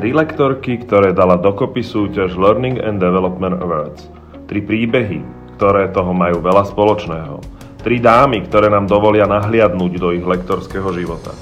[0.00, 4.08] Tri lektorky, ktoré dala dokopy súťaž Learning and Development Awards.
[4.48, 5.20] Tri príbehy,
[5.60, 7.36] ktoré toho majú veľa spoločného.
[7.84, 11.36] Tri dámy, ktoré nám dovolia nahliadnúť do ich lektorského života.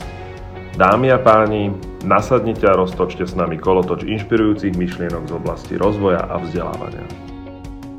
[0.75, 1.71] Dámy a páni,
[2.03, 7.28] nasadnite a roztočte s nami kolotoč inšpirujúcich myšlienok z oblasti rozvoja a vzdelávania.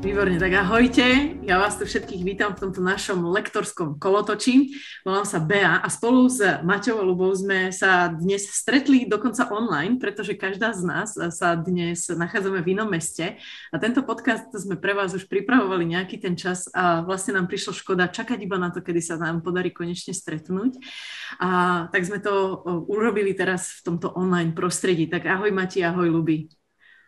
[0.00, 1.36] Výborne, tak ahojte.
[1.44, 4.72] Ja vás tu všetkých vítam v tomto našom lektorskom kolotoči.
[5.04, 10.00] Volám sa Bea a spolu s Maťou a Lubou sme sa dnes stretli dokonca online,
[10.00, 13.36] pretože každá z nás sa dnes nachádzame v inom meste.
[13.68, 17.76] A tento podcast sme pre vás už pripravovali nejaký ten čas a vlastne nám prišlo
[17.76, 20.80] škoda čakať iba na to, kedy sa nám podarí konečne stretnúť.
[21.44, 25.12] A tak sme to urobili teraz v tomto online prostredí.
[25.12, 26.59] Tak ahoj Mati, ahoj Luby.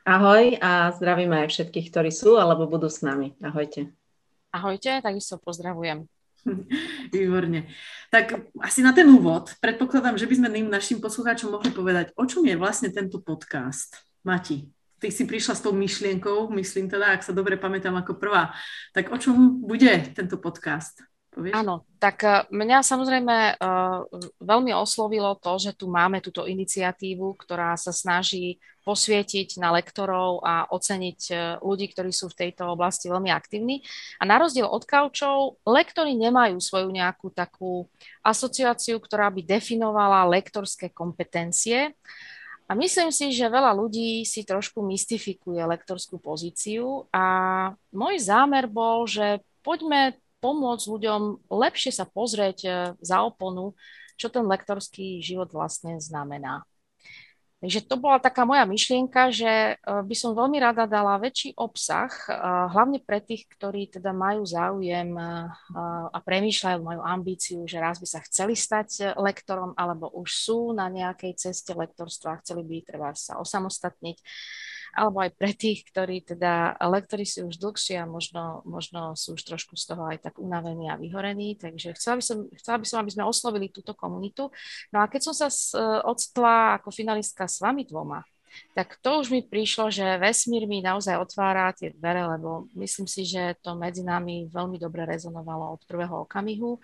[0.03, 3.39] Ahoj a zdravíme aj všetkých, ktorí sú alebo budú s nami.
[3.39, 3.87] Ahojte.
[4.51, 6.11] Ahojte, takisto pozdravujem.
[7.15, 7.71] Výborne.
[8.11, 12.43] Tak asi na ten úvod predpokladám, že by sme našim poslucháčom mohli povedať, o čom
[12.43, 14.03] je vlastne tento podcast.
[14.27, 14.67] Mati,
[14.99, 18.51] ty si prišla s tou myšlienkou, myslím teda, ak sa dobre pamätám ako prvá.
[18.91, 20.99] Tak o čom bude tento podcast?
[21.33, 21.57] Povieš?
[21.57, 24.05] Áno, tak eh, mňa samozrejme uh,
[24.45, 30.69] veľmi oslovilo to, že tu máme túto iniciatívu, ktorá sa snaží posvietiť na lektorov a
[30.69, 33.81] oceniť eh, ľudí, ktorí sú v tejto oblasti veľmi aktívni.
[34.21, 37.89] A na rozdiel od kaučov, lektori nemajú svoju nejakú takú
[38.21, 41.97] asociáciu, ktorá by definovala lektorské kompetencie.
[42.69, 47.25] A myslím si, že veľa ľudí si trošku mystifikuje lektorskú pozíciu a
[47.89, 53.79] môj zámer bol, že poďme pomôcť ľuďom lepšie sa pozrieť e, za oponu,
[54.19, 56.67] čo ten lektorský život vlastne znamená.
[57.63, 62.11] Takže to bola taká moja myšlienka, že e, by som veľmi rada dala väčší obsah,
[62.27, 62.35] e,
[62.75, 65.15] hlavne pre tých, ktorí teda majú záujem
[66.11, 70.91] a premýšľajú, majú ambíciu, že raz by sa chceli stať lektorom, alebo už sú na
[70.91, 74.19] nejakej ceste lektorstva a chceli by treba sa osamostatniť
[74.93, 79.43] alebo aj pre tých, ktorí teda lektori sú už dlhšie a možno, možno sú už
[79.49, 81.57] trošku z toho aj tak unavení a vyhorení.
[81.57, 84.53] Takže chcela by som, chcela by som aby sme oslovili túto komunitu.
[84.93, 85.49] No a keď som sa
[86.05, 88.21] odstla ako finalistka s vami dvoma,
[88.77, 93.25] tak to už mi prišlo, že vesmír mi naozaj otvára tie dvere, lebo myslím si,
[93.25, 96.77] že to medzi nami veľmi dobre rezonovalo od prvého okamihu.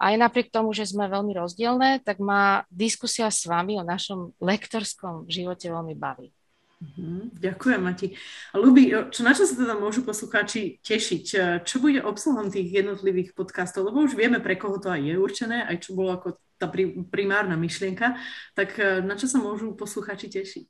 [0.00, 5.26] Aj napriek tomu, že sme veľmi rozdielne, tak ma diskusia s vami o našom lektorskom
[5.26, 6.30] živote veľmi baví.
[6.80, 8.16] Mhm, ďakujem, Mati.
[8.56, 11.24] Luby, čo, na čo sa teda môžu poslucháči tešiť?
[11.60, 13.92] Čo bude obsahom tých jednotlivých podcastov?
[13.92, 16.68] Lebo už vieme, pre koho to aj je určené, aj čo bolo ako tá
[17.12, 18.20] primárna myšlienka.
[18.52, 20.68] Tak e, na čo sa môžu poslucháči tešiť?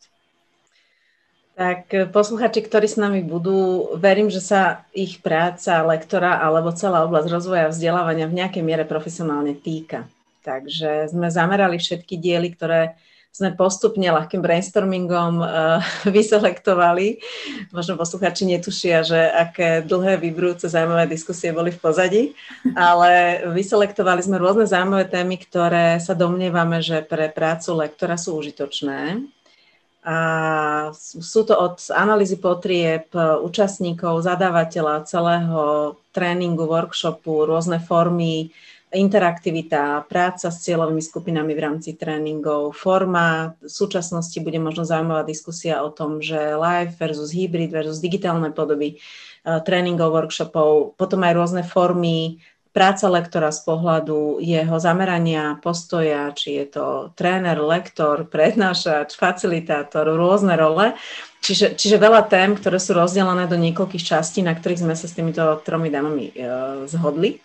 [1.59, 7.03] Tak e, posluchači, ktorí s nami budú, verím, že sa ich práca lektora alebo celá
[7.07, 10.07] oblasť rozvoja a vzdelávania v nejakej miere profesionálne týka.
[10.47, 12.99] Takže sme zamerali všetky diely, ktoré
[13.31, 15.49] sme postupne ľahkým brainstormingom uh,
[16.17, 17.23] vyselektovali.
[17.71, 22.23] Možno posluchači netušia, že aké dlhé, vybrúce zaujímavé diskusie boli v pozadí,
[22.75, 29.25] ale vyselektovali sme rôzne zaujímavé témy, ktoré sa domnievame, že pre prácu lektora sú užitočné.
[30.01, 30.17] A
[30.97, 33.13] sú to od analýzy potrieb
[33.45, 38.49] účastníkov, zadávateľa celého tréningu, workshopu, rôzne formy
[38.91, 43.55] interaktivita, práca s cieľovými skupinami v rámci tréningov, forma.
[43.63, 48.99] V súčasnosti bude možno zaujímavá diskusia o tom, že live versus hybrid versus digitálne podoby
[48.99, 56.63] eh, tréningov, workshopov, potom aj rôzne formy práca lektora z pohľadu jeho zamerania, postoja, či
[56.63, 56.87] je to
[57.19, 60.95] tréner, lektor, prednášač, facilitátor, rôzne role.
[61.43, 65.17] Čiže, čiže veľa tém, ktoré sú rozdelené do niekoľkých častí, na ktorých sme sa s
[65.17, 66.33] týmito tromi dámami e,
[66.87, 67.43] zhodli.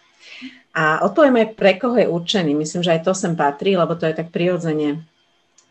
[0.75, 2.51] A odpoviem aj, pre koho je určený.
[2.51, 5.07] Myslím, že aj to sem patrí, lebo to je tak prirodzene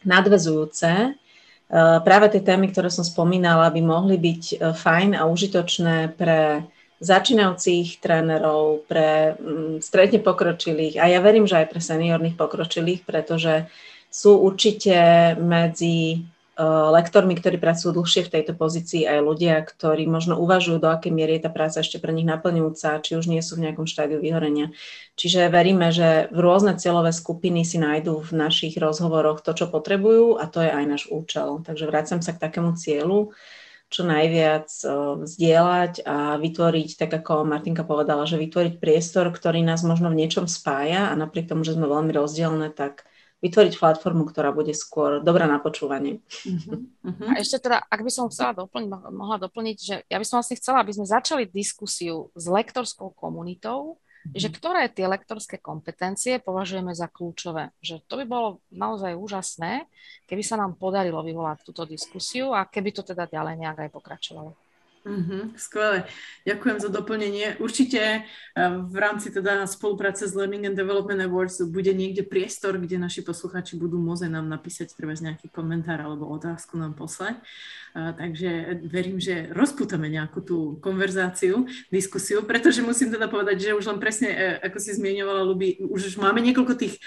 [0.09, 0.91] nadvezujúce.
[0.91, 6.65] E, práve tie témy, ktoré som spomínala, by mohli byť e, fajn a užitočné pre
[7.05, 13.69] začínajúcich trénerov, pre mm, stredne pokročilých a ja verím, že aj pre seniorných pokročilých, pretože
[14.09, 14.97] sú určite
[15.37, 16.25] medzi
[16.63, 21.39] lektormi, ktorí pracujú dlhšie v tejto pozícii, aj ľudia, ktorí možno uvažujú, do akej miery
[21.39, 24.71] je tá práca ešte pre nich naplňujúca, či už nie sú v nejakom štádiu vyhorenia.
[25.19, 30.47] Čiže veríme, že rôzne cieľové skupiny si nájdú v našich rozhovoroch to, čo potrebujú a
[30.47, 31.63] to je aj náš účel.
[31.67, 33.35] Takže vrácam sa k takému cieľu,
[33.91, 34.91] čo najviac eh,
[35.23, 40.51] vzdielať a vytvoriť, tak ako Martinka povedala, že vytvoriť priestor, ktorý nás možno v niečom
[40.51, 43.07] spája a napriek tomu, že sme veľmi rozdielne, tak
[43.45, 46.25] vytvoriť platformu, ktorá bude skôr dobrá na počúvanie.
[46.49, 47.29] Uh-huh.
[47.29, 50.57] A ešte teda, ak by som chcela doplniť, mohla doplniť, že ja by som vlastne
[50.57, 54.01] chcela, aby sme začali diskusiu s lektorskou komunitou
[54.33, 57.77] že ktoré tie lektorské kompetencie považujeme za kľúčové.
[57.85, 59.85] Že to by bolo naozaj úžasné,
[60.25, 64.57] keby sa nám podarilo vyvolať túto diskusiu a keby to teda ďalej nejak aj pokračovalo.
[65.05, 66.09] Mm-hmm, skvelé.
[66.49, 67.61] Ďakujem za doplnenie.
[67.61, 72.97] Určite eh, v rámci teda spolupráce s Learning and Development Awards bude niekde priestor, kde
[72.97, 77.37] naši posluchači budú môcť nám napísať treba nejaký komentár alebo otázku nám poslať.
[77.95, 81.63] Takže verím, že rozputame nejakú tú konverzáciu,
[81.95, 86.19] diskusiu, pretože musím teda povedať, že už len presne, e, ako si zmienovala, Luby, už
[86.19, 87.01] máme niekoľko tých e,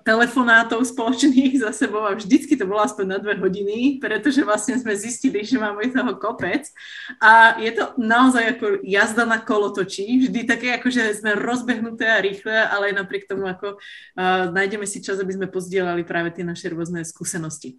[0.00, 4.96] telefonátov spoločných za sebou a vždycky to bolo aspoň na dve hodiny, pretože vlastne sme
[4.96, 6.72] zistili, že máme toho kopec
[7.20, 12.24] a je to naozaj ako jazda na kolotočí, vždy také ako, že sme rozbehnuté a
[12.24, 16.48] rýchle, ale aj napriek tomu ako uh, nájdeme si čas, aby sme pozdielali práve tie
[16.48, 17.76] naše rôzne skúsenosti.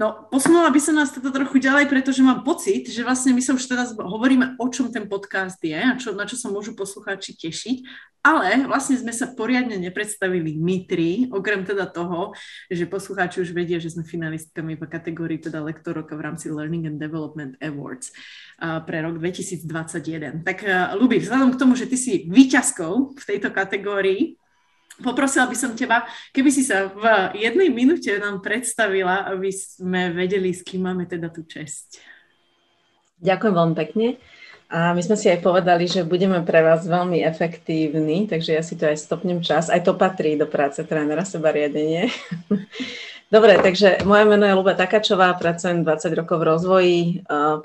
[0.00, 3.52] No, posunula by som nás teda trochu ďalej, pretože mám pocit, že vlastne my sa
[3.52, 7.36] už teraz hovoríme, o čom ten podcast je a čo, na čo sa môžu poslucháči
[7.36, 7.84] tešiť,
[8.24, 12.32] ale vlastne sme sa poriadne nepredstavili my tri, okrem teda toho,
[12.72, 16.88] že poslucháči už vedia, že sme finalistkami v kategórii teda lektor roka v rámci Learning
[16.88, 18.16] and Development Awards
[18.88, 20.48] pre rok 2021.
[20.48, 20.64] Tak
[20.96, 24.40] Luby, vzhľadom k tomu, že ty si výťazkou v tejto kategórii,
[25.00, 27.04] Poprosila by som teba, keby si sa v
[27.36, 32.00] jednej minúte nám predstavila, aby sme vedeli, s kým máme teda tú česť.
[33.20, 34.06] Ďakujem veľmi pekne.
[34.70, 38.78] A my sme si aj povedali, že budeme pre vás veľmi efektívni, takže ja si
[38.78, 39.66] to aj stopnem čas.
[39.66, 42.06] Aj to patrí do práce trénera seba riadenie.
[43.34, 46.98] Dobre, takže moje meno je Luba Takačová, pracujem 20 rokov v rozvoji.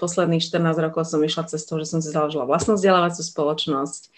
[0.01, 4.09] Posledných 14 rokov som išla cestou, že som si založila vlastnú vzdelávaciu spoločnosť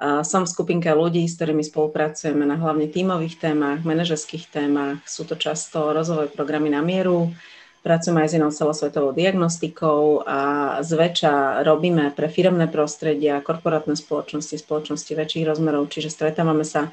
[0.00, 5.00] som v skupinke ľudí, s ktorými spolupracujeme na hlavne tímových témach, manažerských témach.
[5.08, 7.32] Sú to často rozvojové programy na mieru,
[7.80, 10.40] pracujeme aj s inou celosvetovou diagnostikou a
[10.82, 16.92] zväčša robíme pre firmné prostredia, korporátne spoločnosti, spoločnosti väčších rozmerov, čiže stretávame sa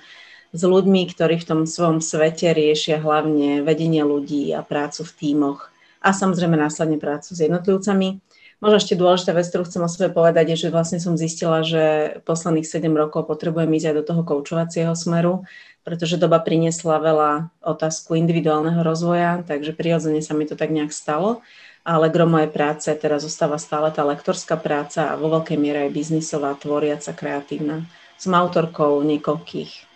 [0.53, 5.73] s ľuďmi, ktorí v tom svojom svete riešia hlavne vedenie ľudí a prácu v tímoch
[5.97, 8.21] a samozrejme následne prácu s jednotlivcami.
[8.63, 12.15] Možno ešte dôležitá vec, ktorú chcem o sebe povedať, je, že vlastne som zistila, že
[12.23, 15.43] posledných 7 rokov potrebujem ísť aj do toho koučovacieho smeru,
[15.83, 21.43] pretože doba priniesla veľa otázku individuálneho rozvoja, takže prirodzene sa mi to tak nejak stalo.
[21.83, 25.99] Ale gro mojej práce teraz zostáva stále tá lektorská práca a vo veľkej miere aj
[25.99, 27.83] biznisová, tvoriaca, kreatívna.
[28.15, 29.92] Som autorkou niekoľkých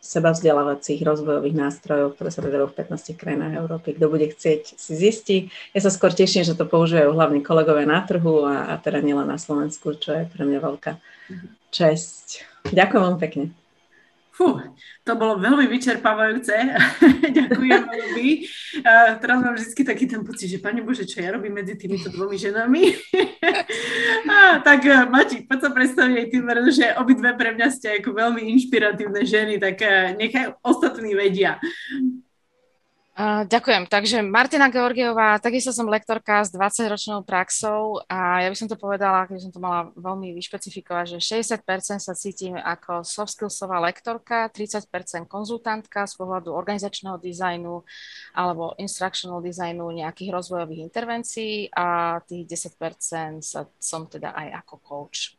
[0.00, 3.94] seba vzdelávacích rozvojových nástrojov, ktoré sa predajú v 15 krajinách Európy.
[4.00, 5.38] Kto bude chcieť, si zistí.
[5.76, 9.28] Ja sa skôr teším, že to používajú hlavne kolegovia na trhu a, a teda nielen
[9.28, 10.92] na Slovensku, čo je pre mňa veľká
[11.68, 12.48] česť.
[12.72, 13.59] Ďakujem vám pekne.
[14.40, 14.56] Fú,
[15.04, 16.56] to bolo veľmi vyčerpávajúce.
[17.36, 18.28] Ďakujem veľmi.
[19.20, 22.40] Teraz mám vždy taký ten pocit, že Pane Bože, čo ja robím medzi týmito dvomi
[22.40, 22.88] ženami?
[24.32, 28.16] a, tak uh, Mati, poď sa predstaviť aj tým, že obidve pre mňa ste ako
[28.16, 31.60] veľmi inšpiratívne ženy, tak uh, nechaj ostatní vedia.
[33.20, 33.84] Ďakujem.
[33.84, 39.28] Takže Martina Georgiová, takisto som lektorka s 20-ročnou praxou a ja by som to povedala,
[39.28, 45.28] keby som to mala veľmi vyšpecifikovať, že 60% sa cítim ako soft skillsová lektorka, 30%
[45.28, 47.84] konzultantka z pohľadu organizačného dizajnu
[48.32, 55.36] alebo instructional dizajnu nejakých rozvojových intervencií a tých 10% sa, som teda aj ako coach.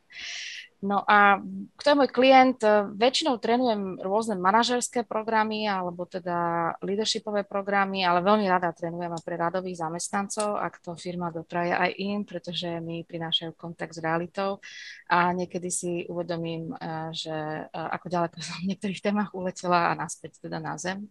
[0.81, 1.37] No a
[1.77, 2.57] kto je môj klient?
[2.97, 9.37] Väčšinou trénujem rôzne manažerské programy alebo teda leadershipové programy, ale veľmi rada trénujem aj pre
[9.37, 14.57] radových zamestnancov, ak to firma dopraje aj im, pretože mi prinášajú kontakt s realitou
[15.05, 19.97] a niekedy si uvedomím, eh, že eh, ako ďaleko som v niektorých témach uletela a
[19.97, 21.05] naspäť teda na zem.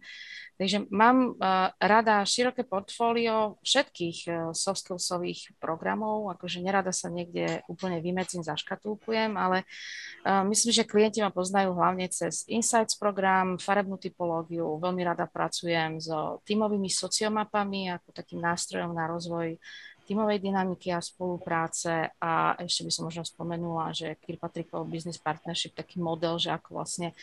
[0.61, 4.93] Takže mám uh, rada široké portfólio všetkých soft
[5.57, 11.73] programov, akože nerada sa niekde úplne vymedzím, zaškatulkujem, ale uh, myslím, že klienti ma poznajú
[11.73, 18.91] hlavne cez Insights program, farebnú typológiu, veľmi rada pracujem so tímovými sociomapami ako takým nástrojom
[18.91, 19.55] na rozvoj
[20.05, 26.03] tímovej dynamiky a spolupráce a ešte by som možno spomenula, že Kirkpatrickov Business Partnership, taký
[26.03, 27.15] model, že ako vlastne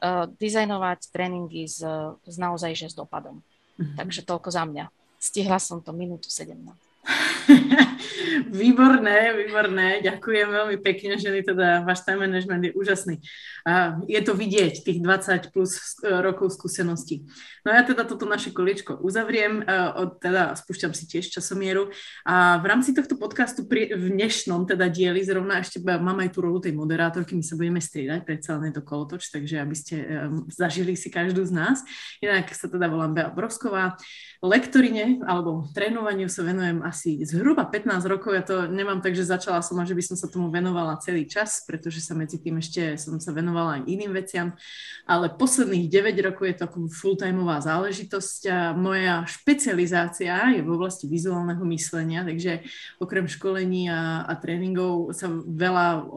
[0.00, 1.84] uh, dizajnovať tréningy s,
[2.24, 3.44] s naozaj že s dopadom.
[3.76, 3.96] Mm-hmm.
[3.96, 4.88] Takže toľko za mňa.
[5.20, 6.56] Stihla som to minútu 17.
[8.60, 9.88] výborné, výborné.
[10.04, 13.16] Ďakujem veľmi pekne, že teda váš time management je úžasný.
[13.64, 17.24] A je to vidieť, tých 20 plus e, rokov skúseností.
[17.64, 19.64] No ja teda toto naše koliečko uzavriem, e,
[19.96, 21.92] od, teda spúšťam si tiež časomieru
[22.24, 26.44] a v rámci tohto podcastu pri, v dnešnom teda dieli zrovna ešte mám aj tú
[26.44, 30.48] rolu tej moderátorky, my sa budeme striedať, predsa len to kolotoč, takže aby ste um,
[30.48, 31.84] zažili si každú z nás.
[32.24, 33.96] Inak sa teda volám Bea Brosková,
[34.40, 38.34] lektorine alebo trénovaniu sa venujem asi zhruba 15 rokov.
[38.34, 41.30] Ja to nemám tak, že začala som a že by som sa tomu venovala celý
[41.30, 44.58] čas, pretože sa medzi tým ešte som sa venovala aj iným veciam.
[45.06, 51.06] Ale posledných 9 rokov je to ako full-timeová záležitosť a moja špecializácia je v oblasti
[51.06, 52.66] vizuálneho myslenia, takže
[52.98, 56.10] okrem školení a, a tréningov sa veľa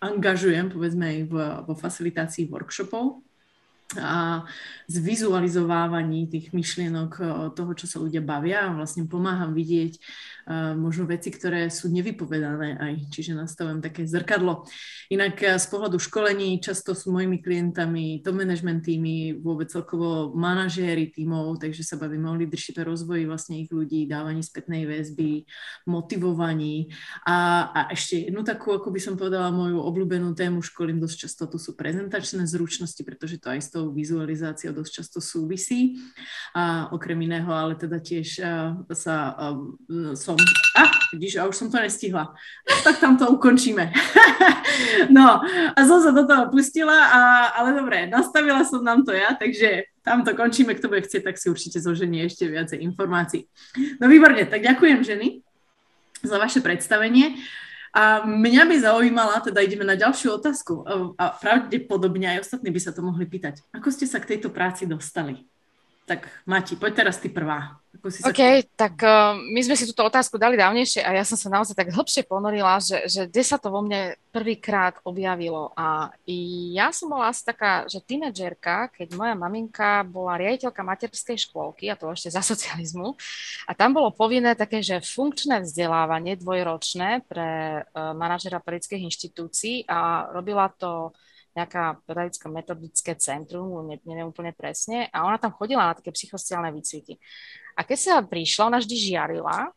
[0.00, 1.18] angažujem, povedzme aj
[1.68, 3.24] vo facilitácii workshopov
[3.94, 4.42] a
[4.88, 7.10] zvizualizovávaní tých myšlienok
[7.54, 10.00] toho, čo sa ľudia bavia a vlastne pomáham vidieť
[10.76, 14.68] možno veci, ktoré sú nevypovedané aj, čiže nastavujem také zrkadlo.
[15.08, 21.08] Inak eh, z pohľadu školení často sú mojimi klientami to management týmy, vôbec celkovo manažéri
[21.08, 25.48] tímov, takže sa bavíme o leadership rozvoji vlastne ich ľudí, dávaní spätnej väzby,
[25.88, 26.92] motivovaní
[27.24, 31.48] a, a ešte jednu takú, ako by som povedala, moju obľúbenú tému školím dosť často,
[31.48, 35.98] to sú prezentačné zručnosti, pretože to aj s tou vizualizáciou dosť často súvisí.
[36.54, 40.46] A okrem iného, ale teda tiež uh, sa uh, som som...
[40.74, 42.34] A, vidíš, a už som to nestihla.
[42.84, 43.92] Tak tam to ukončíme.
[45.16, 45.40] no,
[45.72, 47.20] a som sa do toho pustila, a,
[47.56, 51.40] ale dobre, nastavila som nám to ja, takže tam to končíme, kto bude chcieť, tak
[51.40, 53.48] si určite zoženie ešte viacej informácií.
[53.96, 55.40] No výborne, tak ďakujem ženy
[56.20, 57.40] za vaše predstavenie.
[57.94, 60.82] A mňa by zaujímala, teda ideme na ďalšiu otázku
[61.14, 63.62] a pravdepodobne aj ostatní by sa to mohli pýtať.
[63.70, 65.46] Ako ste sa k tejto práci dostali?
[66.02, 67.78] Tak Mati, poď teraz ty prvá.
[68.04, 68.68] Ako si OK, sa...
[68.76, 71.88] tak uh, my sme si túto otázku dali dávnejšie a ja som sa naozaj tak
[71.88, 75.72] hlbšie ponorila, že, že kde sa to vo mne prvýkrát objavilo.
[75.72, 76.12] A
[76.76, 81.96] ja som bola asi taká, že tínedžerka, keď moja maminka bola riaditeľka materskej škôlky, a
[81.96, 83.16] to ešte za socializmu,
[83.64, 90.28] a tam bolo povinné také, že funkčné vzdelávanie dvojročné pre uh, manažera perických inštitúcií a
[90.28, 91.16] robila to
[91.54, 96.68] nejaká pedagogická metodické centrum, ne, neviem úplne presne, a ona tam chodila na také psychosociálne
[96.74, 97.16] výcviky.
[97.74, 99.70] A keď sa prišla, ona vždy žiarila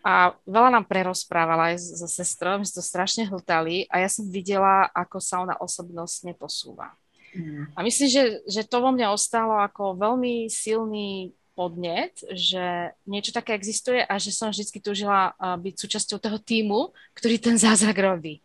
[0.00, 4.24] a veľa nám prerozprávala aj so sestrou, my sme to strašne hltali a ja som
[4.28, 6.96] videla, ako sa ona osobnostne posúva.
[7.36, 7.68] Mm.
[7.76, 13.52] A myslím, že, že to vo mne ostalo ako veľmi silný podnet, že niečo také
[13.52, 18.40] existuje a že som vždy túžila byť súčasťou toho týmu, ktorý ten zázrak robí.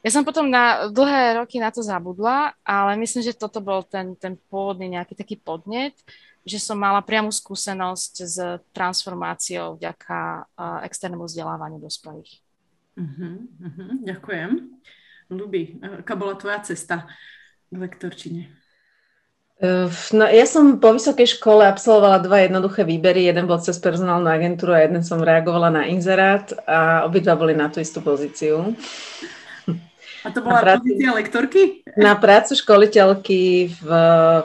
[0.00, 4.16] Ja som potom na dlhé roky na to zabudla, ale myslím, že toto bol ten,
[4.16, 5.92] ten pôvodný nejaký taký podnet,
[6.46, 8.36] že som mala priamu skúsenosť s
[8.72, 10.48] transformáciou vďaka
[10.88, 12.40] externému vzdelávaniu dospelých.
[12.96, 14.50] Uh-huh, uh-huh, ďakujem.
[15.30, 17.06] Ľubí, aká bola tvoja cesta
[17.70, 18.50] k lektorčine?
[20.16, 23.28] No, ja som po vysokej škole absolvovala dva jednoduché výbery.
[23.28, 27.68] Jeden bol cez personálnu agentúru a jeden som reagovala na inzerát a obidva boli na
[27.68, 28.72] tú istú pozíciu.
[30.20, 31.60] A to bola prácu, pozícia lektorky?
[31.96, 33.88] Na prácu školiteľky v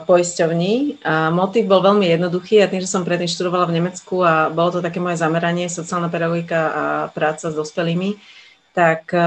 [0.08, 1.04] poisťovni.
[1.04, 4.72] A motív bol veľmi jednoduchý a tým, že som predtým študovala v Nemecku a bolo
[4.72, 8.16] to také moje zameranie, sociálna pedagogika a práca s dospelými,
[8.76, 9.20] tak e,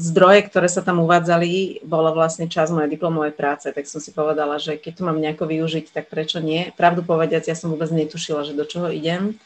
[0.00, 4.56] zdroje, ktoré sa tam uvádzali, bolo vlastne čas mojej diplomovej práce, tak som si povedala,
[4.56, 6.72] že keď to mám nejako využiť, tak prečo nie?
[6.72, 9.36] Pravdu povediac, ja som vôbec netušila, že do čoho idem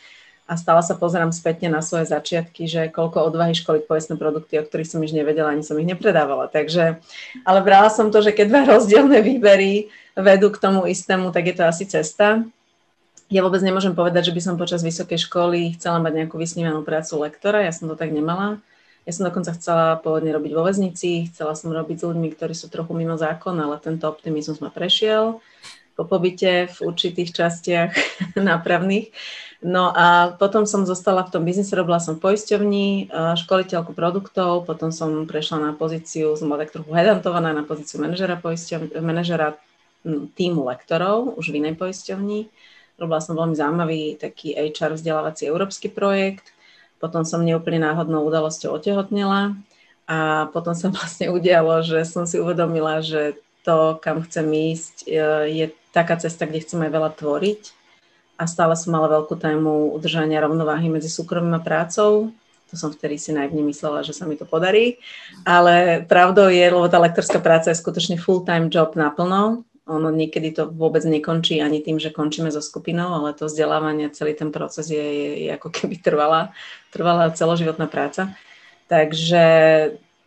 [0.48, 4.64] a stále sa pozerám spätne na svoje začiatky, že koľko odvahy školiť povestné produkty, o
[4.64, 6.48] ktorých som už nevedela, ani som ich nepredávala.
[6.48, 7.04] Takže,
[7.44, 11.54] ale brala som to, že keď dva rozdielne výbery vedú k tomu istému, tak je
[11.60, 12.48] to asi cesta.
[13.28, 17.28] Ja vôbec nemôžem povedať, že by som počas vysokej školy chcela mať nejakú vysnívanú prácu
[17.28, 18.56] lektora, ja som to tak nemala.
[19.04, 22.72] Ja som dokonca chcela pôvodne robiť vo väznici, chcela som robiť s ľuďmi, ktorí sú
[22.72, 25.44] trochu mimo zákon, ale tento optimizmus ma prešiel
[25.98, 27.90] po pobyte v určitých častiach
[28.38, 29.10] nápravných.
[29.58, 33.10] No a potom som zostala v tom biznise, robila som v poisťovni,
[33.42, 38.38] školiteľku produktov, potom som prešla na pozíciu, som bola tak trochu hedantovaná na pozíciu manažera,
[39.02, 39.58] manažera
[40.38, 42.46] týmu lektorov, už v inej poisťovni.
[43.02, 46.54] Robila som veľmi zaujímavý taký HR vzdelávací európsky projekt,
[47.02, 49.58] potom som neúplne náhodnou udalosťou otehotnela.
[50.06, 53.34] A potom sa vlastne udialo, že som si uvedomila, že
[53.66, 55.10] to, kam chcem ísť,
[55.50, 57.77] je taká cesta, kde chcem aj veľa tvoriť
[58.38, 62.30] a stále som mala veľkú tému udržania rovnováhy medzi súkromím a prácou.
[62.70, 65.02] To som vtedy si najvne myslela, že sa mi to podarí.
[65.42, 69.66] Ale pravdou je, lebo tá lektorská práca je skutočne full-time job naplno.
[69.88, 74.36] Ono niekedy to vôbec nekončí ani tým, že končíme so skupinou, ale to vzdelávanie, celý
[74.36, 76.52] ten proces je, je, je ako keby trvalá,
[76.92, 78.36] trvalá celoživotná práca.
[78.92, 79.44] Takže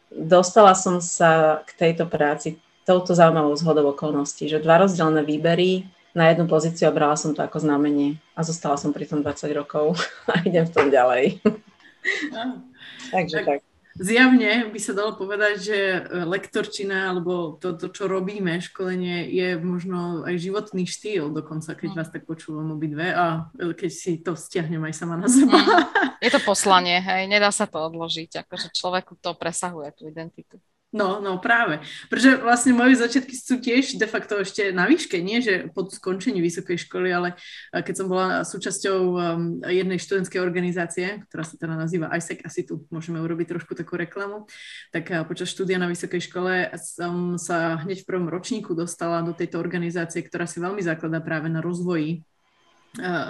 [0.10, 2.58] dostala som sa k tejto práci
[2.90, 7.42] touto zaujímavou zhodou okolností, že dva rozdielne výbery, na jednu pozíciu a brala som to
[7.44, 9.96] ako znamenie a zostala som pri tom 20 rokov
[10.32, 11.40] a idem v tom ďalej.
[13.12, 13.46] Takže tak.
[13.48, 13.60] tak.
[13.92, 15.78] Zjavne by sa dalo povedať, že
[16.24, 21.98] lektorčina alebo to, to, čo robíme, školenie, je možno aj životný štýl dokonca, keď mm.
[22.00, 25.60] vás tak počúvam obidve a keď si to stiahnem aj sama na seba.
[26.24, 30.62] Je to poslanie, hej, nedá sa to odložiť, akože človeku to presahuje tú identitu.
[30.92, 31.80] No, no práve.
[32.12, 36.44] Pretože vlastne moje začiatky sú tiež de facto ešte na výške, nie že po skončení
[36.44, 37.30] vysokej školy, ale
[37.72, 39.18] keď som bola súčasťou um,
[39.64, 44.52] jednej študentskej organizácie, ktorá sa teda nazýva ISEC, asi tu môžeme urobiť trošku takú reklamu,
[44.92, 49.64] tak počas štúdia na vysokej škole som sa hneď v prvom ročníku dostala do tejto
[49.64, 52.28] organizácie, ktorá si veľmi zakladá práve na rozvoji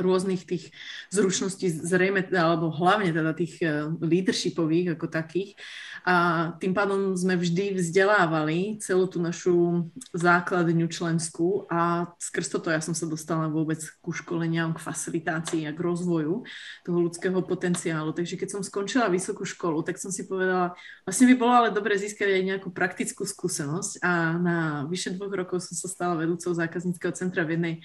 [0.02, 0.74] rôznych tých
[1.14, 5.54] zručností, zrejme, alebo hlavne teda tých e, leadershipových ako takých.
[6.02, 9.86] A tým pádom sme vždy vzdelávali celú tú našu
[10.18, 15.76] základňu členskú a skrz toto ja som sa dostala vôbec ku školeniam, k facilitácii a
[15.78, 16.42] k rozvoju
[16.82, 18.18] toho ľudského potenciálu.
[18.18, 20.74] Takže keď som skončila vysokú školu, tak som si povedala,
[21.06, 24.58] vlastne by bolo ale dobre získať aj nejakú praktickú skúsenosť a na
[24.90, 27.76] vyše dvoch rokov som sa stala vedúcou zákazníckého centra v jednej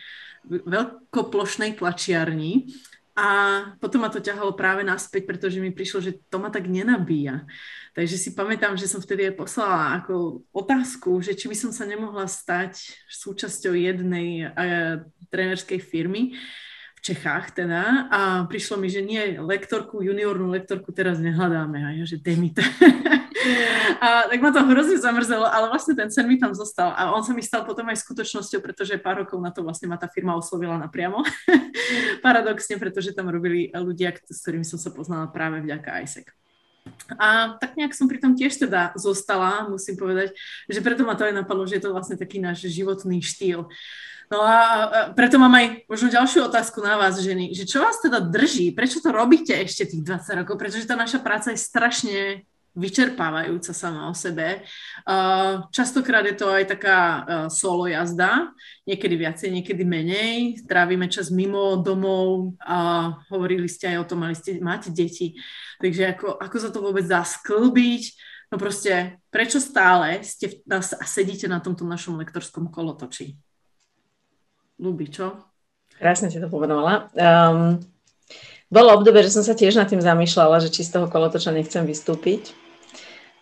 [0.46, 2.70] veľkoplošnej tlačiarni
[3.16, 3.28] a
[3.80, 7.48] potom ma to ťahalo práve naspäť, pretože mi prišlo, že to ma tak nenabíja.
[7.96, 11.88] Takže si pamätám, že som vtedy aj poslala ako otázku, že či by som sa
[11.88, 12.76] nemohla stať
[13.08, 15.00] súčasťou jednej uh,
[15.32, 16.36] trénerskej firmy,
[17.06, 18.20] Čechách teda a
[18.50, 22.66] prišlo mi, že nie, lektorku, juniornú lektorku teraz nehľadáme a ja, že demite.
[24.02, 27.22] a tak ma to hrozne zamrzelo, ale vlastne ten sen mi tam zostal a on
[27.22, 30.34] sa mi stal potom aj skutočnosťou, pretože pár rokov na to vlastne ma tá firma
[30.34, 31.22] oslovila napriamo.
[32.26, 36.26] Paradoxne, pretože tam robili ľudia, s ktorými som sa poznala práve vďaka ISEC.
[37.22, 40.34] A tak nejak som pri tom tiež teda zostala, musím povedať,
[40.66, 43.70] že preto ma to aj napadlo, že je to vlastne taký náš životný štýl.
[44.26, 44.58] No a
[45.14, 48.74] preto mám aj možno ďalšiu otázku na vás, ženy, že čo vás teda drží?
[48.74, 50.58] Prečo to robíte ešte tých 20 rokov?
[50.58, 52.42] Pretože tá naša práca je strašne
[52.76, 54.60] vyčerpávajúca sama o sebe.
[55.72, 56.98] Častokrát je to aj taká
[57.48, 58.52] solo jazda,
[58.84, 60.60] niekedy viacej, niekedy menej.
[60.68, 65.40] Trávime čas mimo domov a hovorili ste aj o tom, mali ste, máte deti.
[65.80, 68.02] Takže ako, ako sa to vôbec dá sklbiť?
[68.52, 73.40] No proste, prečo stále ste a sedíte na tomto našom lektorskom kolotoči?
[74.80, 75.36] Ľúbi, čo?
[75.96, 77.08] Krásne si to povedala.
[77.16, 77.80] Um,
[78.68, 81.86] bolo obdobie, že som sa tiež nad tým zamýšľala, že či z toho kolotoča nechcem
[81.86, 82.52] vystúpiť,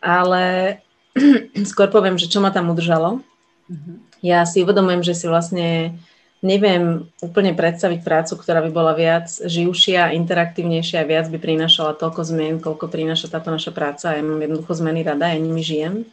[0.04, 0.78] ale
[1.70, 3.24] skôr poviem, že čo ma tam udržalo.
[3.64, 3.96] Uh-huh.
[4.20, 5.96] Ja si uvedomujem, že si vlastne
[6.44, 12.20] neviem úplne predstaviť prácu, ktorá by bola viac živšia, interaktívnejšia a viac by prinášala toľko
[12.20, 14.12] zmien, koľko prináša táto naša práca.
[14.12, 16.04] Ja mám jednoducho zmeny rada, ja nimi žijem.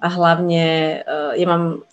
[0.00, 0.64] A hlavne
[1.04, 1.84] uh, ja mám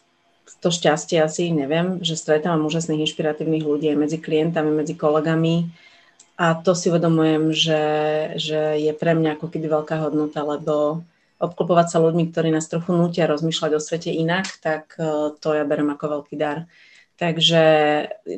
[0.61, 5.69] to šťastie asi, neviem, že stretávam úžasných inšpiratívnych ľudí aj medzi klientami, medzi kolegami
[6.35, 7.83] a to si uvedomujem, že,
[8.35, 11.03] že je pre mňa ako keby veľká hodnota, lebo
[11.39, 15.63] obklopovať sa ľuďmi, ktorí nás trochu nutia rozmýšľať o svete inak, tak e, to ja
[15.63, 16.67] berem ako veľký dar.
[17.15, 17.63] Takže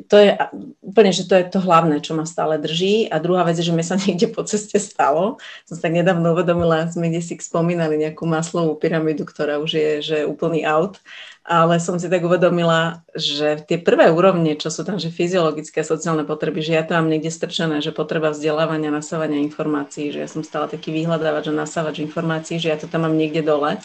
[0.06, 0.38] to je
[0.86, 3.10] úplne, že to je to hlavné, čo ma stále drží.
[3.10, 5.42] A druhá vec je, že mi sa niekde po ceste stalo.
[5.66, 9.90] Som sa tak nedávno uvedomila, sme kde si spomínali nejakú maslovú pyramidu, ktorá už je
[9.98, 11.02] že úplný out.
[11.48, 15.88] Ale som si tak uvedomila, že tie prvé úrovne, čo sú tam, že fyziologické a
[15.88, 20.44] sociálne potreby, že ja mám niekde strčené, že potreba vzdelávania, nasávania informácií, že ja som
[20.44, 23.80] stále taký vyhľadávač a nasávač informácií, že ja to tam mám niekde dole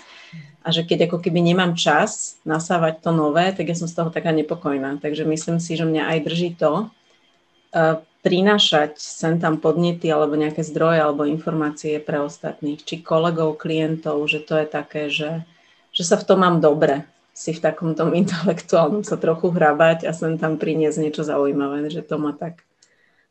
[0.63, 4.11] a že keď ako keby nemám čas nasávať to nové, tak ja som z toho
[4.11, 4.99] taká nepokojná.
[4.99, 10.63] Takže myslím si, že mňa aj drží to uh, prinášať sem tam podnety alebo nejaké
[10.63, 15.43] zdroje alebo informácie pre ostatných, či kolegov, klientov, že to je také, že,
[15.91, 20.13] že sa v tom mám dobre, si v takom tom intelektuálnom sa trochu hrabať a
[20.13, 22.61] sem tam priniesť niečo zaujímavé, že to ma tak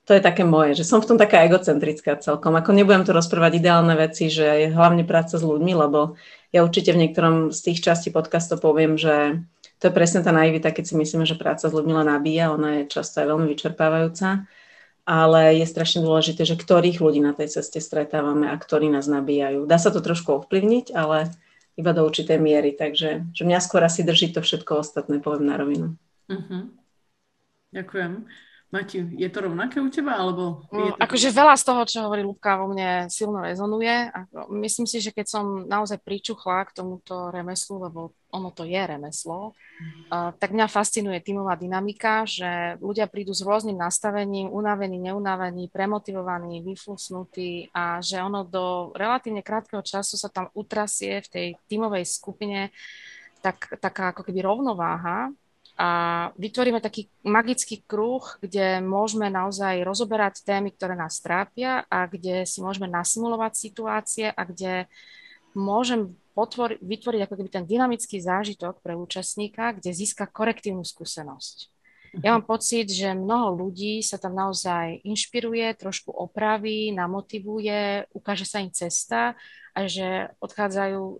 [0.02, 2.58] to je také moje, že som v tom taká egocentrická celkom.
[2.58, 6.18] Ako nebudem tu rozprávať ideálne veci, že je hlavne práca s ľuďmi, lebo
[6.50, 9.46] ja určite v niektorom z tých častí podcastov poviem, že
[9.78, 12.82] to je presne tá naivita, keď si myslíme, že práca s ľuďmi len nabíja, ona
[12.82, 14.46] je často aj veľmi vyčerpávajúca,
[15.06, 19.70] ale je strašne dôležité, že ktorých ľudí na tej ceste stretávame a ktorí nás nabíjajú.
[19.70, 21.30] Dá sa to trošku ovplyvniť, ale
[21.76, 25.56] iba do určitej miery, takže že mňa skôr asi drží to všetko ostatné, poviem na
[25.56, 25.96] rovinu.
[26.28, 26.68] Uh-huh.
[27.72, 28.28] Ďakujem.
[28.72, 30.16] Mati, je to rovnaké u teba?
[30.16, 30.96] Alebo je to...
[30.96, 34.08] Akože veľa z toho, čo hovorí Lubka, vo mne silno rezonuje.
[34.48, 39.52] Myslím si, že keď som naozaj pričuchla k tomuto remeslu, lebo ono to je remeslo,
[39.52, 46.64] uh, tak mňa fascinuje tímová dynamika, že ľudia prídu s rôznym nastavením, unavení, neunavení, premotivovaní,
[46.64, 52.72] vyflusnutí a že ono do relatívne krátkeho času sa tam utrasie v tej tímovej skupine
[53.44, 55.28] tak, taká ako keby rovnováha.
[55.72, 55.88] A
[56.36, 62.60] vytvoríme taký magický kruh, kde môžeme naozaj rozoberať témy, ktoré nás trápia a kde si
[62.60, 64.86] môžeme nasimulovať situácie a kde
[65.56, 71.72] môžem potvori, vytvoriť ako keby ten dynamický zážitok pre účastníka, kde získa korektívnu skúsenosť.
[72.20, 78.60] Ja mám pocit, že mnoho ľudí sa tam naozaj inšpiruje, trošku opraví, namotivuje, ukáže sa
[78.60, 79.32] im cesta
[79.72, 81.18] a že odchádzajú uh,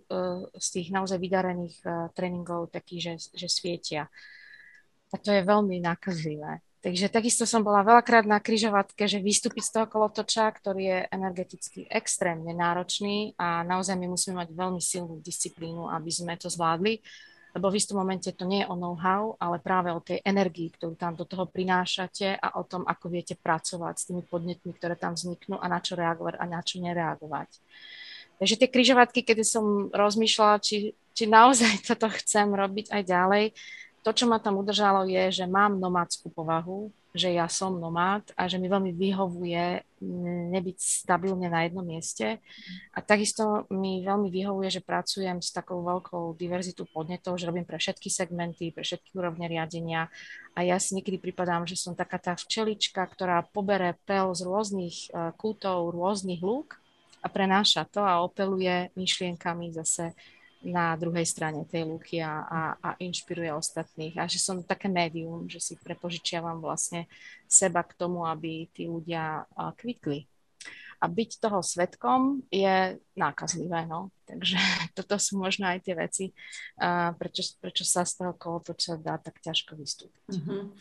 [0.53, 4.05] z tých naozaj vydarených uh, tréningov takí, že, že svietia.
[5.09, 6.61] A to je veľmi nákazlivé.
[6.83, 11.87] Takže takisto som bola veľakrát na kryžovatke, že vystúpiť z toho kolotoča, ktorý je energeticky
[11.87, 16.99] extrémne náročný a naozaj my musíme mať veľmi silnú disciplínu, aby sme to zvládli
[17.53, 20.97] lebo v istom momente to nie je o know-how, ale práve o tej energii, ktorú
[20.97, 25.13] tam do toho prinášate a o tom, ako viete pracovať s tými podnetmi, ktoré tam
[25.13, 27.49] vzniknú a na čo reagovať a na čo nereagovať.
[28.41, 33.45] Takže tie kryžovatky, kedy som rozmýšľala, či, či naozaj toto chcem robiť aj ďalej,
[34.03, 38.49] to, čo ma tam udržalo, je, že mám nomádskú povahu, že ja som nomád a
[38.49, 39.85] že mi veľmi vyhovuje
[40.49, 42.41] nebyť stabilne na jednom mieste.
[42.91, 47.77] A takisto mi veľmi vyhovuje, že pracujem s takou veľkou diverzitou podnetov, že robím pre
[47.77, 50.09] všetky segmenty, pre všetky úrovne riadenia
[50.57, 54.97] a ja si niekedy pripadám, že som taká tá včelička, ktorá pobere pel z rôznych
[55.09, 56.81] e, kútov, rôznych lúk
[57.21, 60.11] a prenáša to a opeluje myšlienkami zase
[60.63, 64.15] na druhej strane tej lúky a, a, a inšpiruje ostatných.
[64.15, 67.05] A že som také médium, že si prepožičiavam vlastne
[67.45, 69.43] seba k tomu, aby tí ľudia
[69.75, 70.25] kvitli.
[71.03, 74.07] A byť toho svetkom je nákazlivé, no.
[74.23, 74.55] Takže
[74.97, 76.25] toto sú možno aj tie veci,
[77.19, 80.31] prečo, prečo sa z toho kolotoča dá tak ťažko vystúpiť.
[80.31, 80.71] Uh-huh.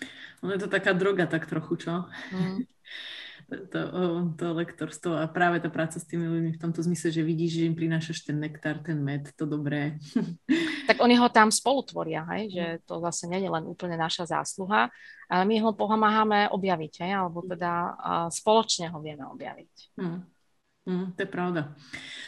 [0.47, 2.07] Ono je to taká droga tak trochu, čo?
[2.07, 2.63] Uh-huh
[3.71, 3.81] to,
[4.37, 7.67] to lektorstvo a práve tá práca s tými ľuďmi v tomto zmysle, že vidíš, že
[7.69, 9.99] im prinášaš ten nektár, ten med, to dobré.
[10.83, 12.59] Tak oni ho tam spolutvoria, hej?
[12.59, 14.91] že to zase nie je len úplne naša zásluha,
[15.31, 17.13] ale my ho pomáhame objaviť, hej?
[17.23, 17.95] alebo teda
[18.35, 19.95] spoločne ho vieme objaviť.
[19.95, 20.27] Hmm.
[20.83, 21.79] Mm, to je pravda.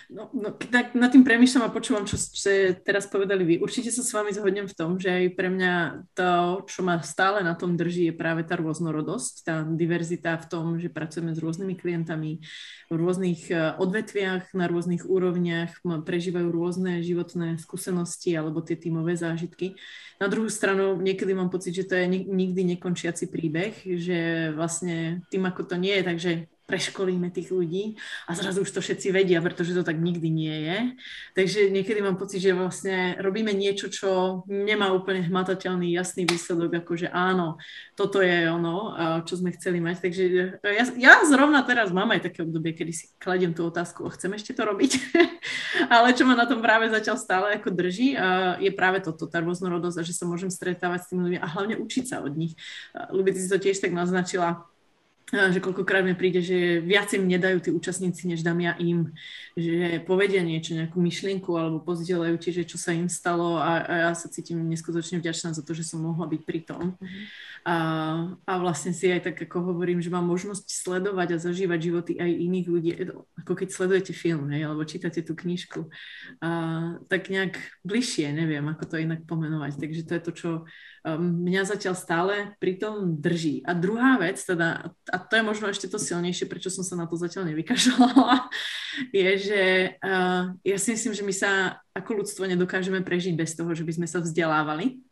[0.06, 3.54] No, no, tak nad tým premýšľam a počúvam, čo ste teraz povedali vy.
[3.58, 5.72] Určite sa s vami zhodnem v tom, že aj pre mňa
[6.14, 10.64] to, čo ma stále na tom drží, je práve tá rôznorodosť, tá diverzita v tom,
[10.78, 12.46] že pracujeme s rôznymi klientami
[12.86, 19.74] v rôznych e, odvetviach, na rôznych úrovniach, prežívajú rôzne životné skúsenosti alebo tie tímové zážitky.
[20.22, 25.42] Na druhú stranu niekedy mám pocit, že to je nikdy nekončiaci príbeh, že vlastne tým,
[25.42, 26.32] ako to nie je, takže
[26.64, 30.78] preškolíme tých ľudí a zrazu už to všetci vedia, pretože to tak nikdy nie je.
[31.36, 36.92] Takže niekedy mám pocit, že vlastne robíme niečo, čo nemá úplne hmatateľný, jasný výsledok, ako
[36.96, 37.60] že áno,
[37.92, 38.96] toto je ono,
[39.28, 40.08] čo sme chceli mať.
[40.08, 40.24] Takže
[40.64, 44.56] ja, ja zrovna teraz mám aj také obdobie, kedy si kladiem tú otázku, chcem ešte
[44.56, 44.92] to robiť,
[45.94, 48.16] ale čo ma na tom práve zatiaľ stále ako drží,
[48.64, 51.76] je práve toto, tá rôznorodosť a že sa môžem stretávať s tými ľuďmi a hlavne
[51.76, 52.56] učiť sa od nich.
[53.12, 54.64] Ľubí si to tiež tak naznačila,
[55.32, 59.16] že koľkokrát mi príde, že viac im nedajú tí účastníci, než dám ja im.
[59.56, 63.94] Že povedia niečo, nejakú myšlienku alebo pozdieľajú ti, že čo sa im stalo a, a
[64.08, 66.84] ja sa cítim neskutočne vďačná za to, že som mohla byť pri tom.
[67.00, 67.24] Mm-hmm.
[67.64, 67.76] A,
[68.44, 72.28] a vlastne si aj tak ako hovorím, že mám možnosť sledovať a zažívať životy aj
[72.28, 72.90] iných ľudí,
[73.40, 75.88] ako keď sledujete film, hej, alebo čítate tú knižku.
[76.44, 76.50] A,
[77.08, 79.80] tak nejak bližšie, neviem, ako to inak pomenovať.
[79.80, 80.50] Takže to je to, čo
[81.04, 83.60] mňa zatiaľ stále pri tom drží.
[83.68, 87.04] A druhá vec, teda, a to je možno ešte to silnejšie, prečo som sa na
[87.04, 88.48] to zatiaľ nevykašľala,
[89.12, 89.62] je, že
[90.00, 91.50] uh, ja si myslím, že my sa
[91.92, 95.04] ako ľudstvo nedokážeme prežiť bez toho, že by sme sa vzdelávali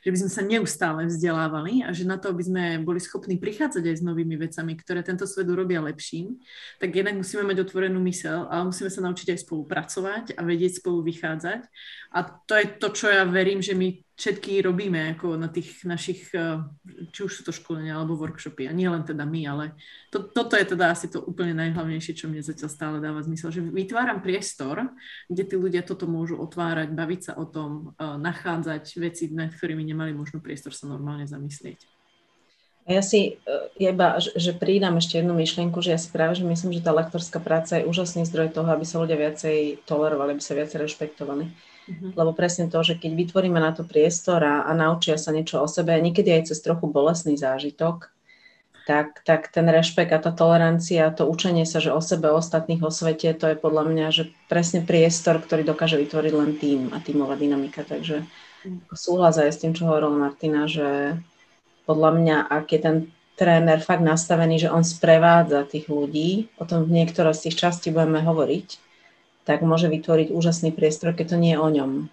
[0.00, 3.84] že by sme sa neustále vzdelávali a že na to, aby sme boli schopní prichádzať
[3.84, 6.40] aj s novými vecami, ktoré tento svet urobia lepším,
[6.80, 11.04] tak jednak musíme mať otvorenú mysel, ale musíme sa naučiť aj spolupracovať a vedieť spolu
[11.04, 11.68] vychádzať.
[12.16, 16.28] A to je to, čo ja verím, že my všetky robíme ako na tých našich,
[16.36, 16.60] eh,
[17.08, 18.68] či už sú to školenia alebo workshopy.
[18.68, 19.64] A nie len teda my, ale
[20.12, 23.64] to, toto je teda asi to úplne najhlavnejšie, čo mne zatiaľ stále dáva zmysel, že
[23.64, 24.92] vytváram priestor,
[25.32, 29.80] kde tí ľudia toto môžu otvárať, baviť sa o tom, eh, nachádzať veci, nad ktorými
[29.88, 31.80] nemali možno priestor sa normálne zamyslieť.
[32.84, 36.76] Ja si eh, iba, že pridám ešte jednu myšlienku, že ja si práve že myslím,
[36.76, 40.52] že tá lektorská práca je úžasný zdroj toho, aby sa ľudia viacej tolerovali, aby sa
[40.52, 42.12] viacej rešpektovali Mm-hmm.
[42.14, 45.68] Lebo presne to, že keď vytvoríme na to priestor a, a naučia sa niečo o
[45.68, 48.12] sebe, niekedy aj cez trochu bolestný zážitok,
[48.90, 52.82] tak, tak ten rešpekt a tá tolerancia, to učenie sa, že o sebe, o ostatných,
[52.82, 56.98] o svete, to je podľa mňa, že presne priestor, ktorý dokáže vytvoriť len tým a
[56.98, 57.86] tímová dynamika.
[57.86, 58.26] Takže
[58.66, 58.90] mm.
[58.90, 61.20] súhlas aj s tým, čo hovorila Martina, že
[61.86, 62.96] podľa mňa, ak je ten
[63.38, 67.88] tréner fakt nastavený, že on sprevádza tých ľudí, o tom v niektoré z tých častí
[67.88, 68.89] budeme hovoriť,
[69.50, 72.06] tak môže vytvoriť úžasný priestor, keď to nie je o ňom.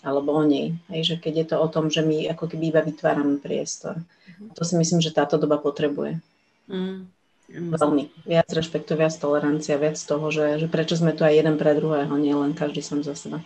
[0.00, 0.72] alebo o nej.
[0.88, 4.00] Hej, že keď je to o tom, že my ako keby iba vytvárame priestor.
[4.00, 4.56] Mm-hmm.
[4.56, 6.24] To si myslím, že táto doba potrebuje.
[6.72, 7.04] Mm.
[7.50, 8.08] Veľmi.
[8.24, 12.14] Viac rešpektu, viac tolerancia, viac toho, že, že prečo sme tu aj jeden pre druhého,
[12.14, 13.42] nie len každý sám za seba.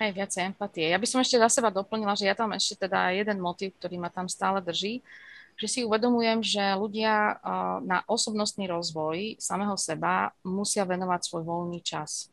[0.00, 0.88] Hej, viac empatie.
[0.88, 4.00] Ja by som ešte za seba doplnila, že ja tam ešte teda jeden motív, ktorý
[4.00, 5.04] ma tam stále drží,
[5.60, 7.38] že si uvedomujem, že ľudia
[7.84, 12.31] na osobnostný rozvoj samého seba musia venovať svoj voľný čas.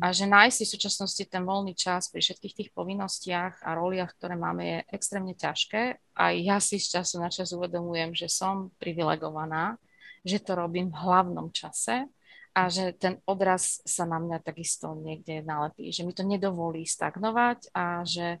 [0.00, 4.14] A že nájsť si v súčasnosti ten voľný čas pri všetkých tých povinnostiach a roliach,
[4.16, 5.98] ktoré máme, je extrémne ťažké.
[6.14, 9.76] A ja si z času na čas uvedomujem, že som privilegovaná,
[10.22, 12.08] že to robím v hlavnom čase
[12.54, 17.74] a že ten odraz sa na mňa takisto niekde nalepí, že mi to nedovolí stagnovať
[17.74, 18.38] a že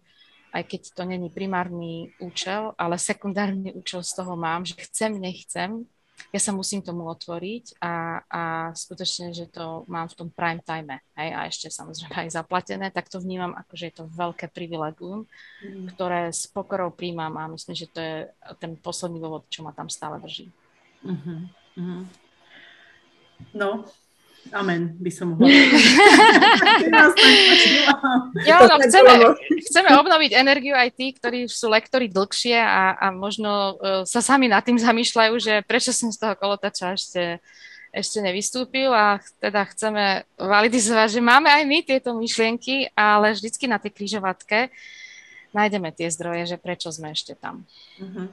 [0.54, 5.82] aj keď to není primárny účel, ale sekundárny účel z toho mám, že chcem, nechcem,
[6.34, 8.42] ja sa musím tomu otvoriť a, a
[8.74, 13.06] skutočne, že to mám v tom prime time, hej, a ešte samozrejme aj zaplatené, tak
[13.06, 15.26] to vnímam ako, že je to veľké privilegium,
[15.62, 15.94] mm.
[15.94, 18.16] ktoré s pokorou príjmam a myslím, že to je
[18.58, 20.50] ten posledný dôvod, čo ma tam stále drží.
[21.06, 21.40] Mm-hmm.
[21.78, 22.02] Mm-hmm.
[23.54, 23.86] No,
[24.52, 25.48] Amen, by som mohla.
[28.44, 29.12] ja, no, chceme,
[29.64, 34.52] chceme obnoviť energiu aj tí, ktorí sú lektori dlhšie a, a možno uh, sa sami
[34.52, 37.40] nad tým zamýšľajú, že prečo som z toho kolotača ešte,
[37.94, 43.80] ešte nevystúpil a teda chceme validizovať, že máme aj my tieto myšlienky, ale vždycky na
[43.80, 44.68] tej križovatke
[45.56, 47.64] nájdeme tie zdroje, že prečo sme ešte tam.
[47.96, 48.28] Uh-huh.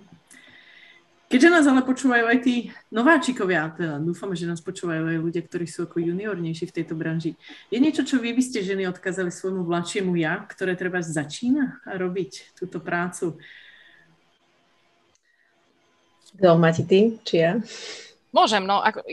[1.32, 5.64] Keďže nás ale počúvajú aj tí nováčikovia, teda dúfame, že nás počúvajú aj ľudia, ktorí
[5.64, 7.40] sú ako juniornejší v tejto branži,
[7.72, 11.96] je niečo, čo vy by ste ženy odkázali svojmu mladšiemu ja, ktoré treba začína a
[11.96, 13.40] robiť túto prácu?
[16.36, 17.64] Kto máte ty, či ja?
[18.32, 19.04] Môžem, no ako,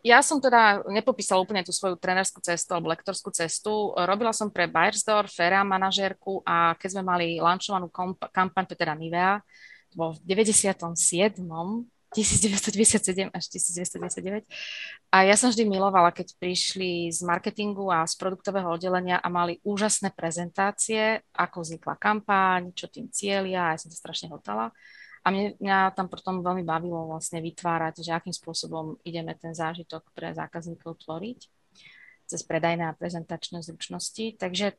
[0.00, 3.92] ja som teda nepopísala úplne tú svoju trenerskú cestu alebo lektorskú cestu.
[3.96, 7.92] Robila som pre Bayersdorf, Fera manažérku a keď sme mali lančovanú
[8.32, 9.40] kampaň, to teda Nivea,
[9.94, 11.40] vo 97.
[12.12, 14.44] 1997 až 1999.
[15.08, 19.64] A ja som vždy milovala, keď prišli z marketingu a z produktového oddelenia a mali
[19.64, 24.76] úžasné prezentácie, ako vznikla kampaň, čo tým cieľia, ja som to strašne hotala.
[25.24, 30.12] A mňa, mňa tam potom veľmi bavilo vlastne vytvárať, že akým spôsobom ideme ten zážitok
[30.12, 31.61] pre zákazníkov tvoriť
[32.32, 34.40] cez predajné a prezentačné zručnosti.
[34.40, 34.72] Takže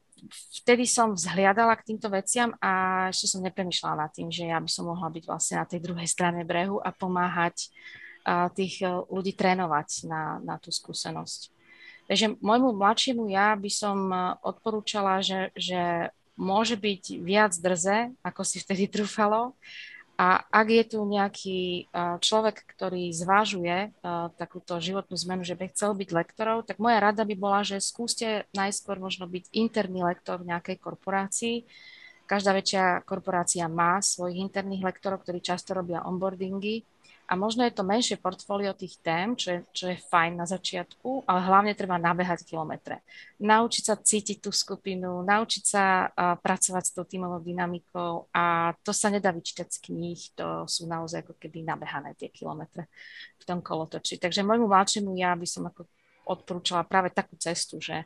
[0.61, 4.69] vtedy som vzhliadala k týmto veciam a ešte som nepremýšľala nad tým, že ja by
[4.69, 7.69] som mohla byť vlastne na tej druhej strane brehu a pomáhať
[8.55, 11.51] tých e, ľudí trénovať na, na tú skúsenosť.
[12.07, 18.41] Takže môjmu mladšiemu ja by som e, odporúčala, že, že môže byť viac drze, ako
[18.47, 19.53] si vtedy trúfalo,
[20.23, 21.91] a ak je tu nejaký
[22.23, 23.91] človek, ktorý zvážuje
[24.39, 28.47] takúto životnú zmenu, že by chcel byť lektorov, tak moja rada by bola, že skúste
[28.55, 31.67] najskôr možno byť interný lektor v nejakej korporácii.
[32.23, 36.87] Každá väčšia korporácia má svojich interných lektorov, ktorí často robia onboardingy
[37.23, 41.23] a možno je to menšie portfólio tých tém, čo je, čo je fajn na začiatku,
[41.23, 42.99] ale hlavne treba nabehať kilometre.
[43.39, 48.91] Naučiť sa cítiť tú skupinu, naučiť sa uh, pracovať s tou tímovou dynamikou a to
[48.91, 52.91] sa nedá vyčítať z kníh, to sú naozaj ako keby nabehané tie kilometre
[53.39, 54.19] v tom kolotoči.
[54.19, 55.87] Takže môjmu mladšiemu ja by som ako
[56.27, 58.03] odporúčala práve takú cestu, že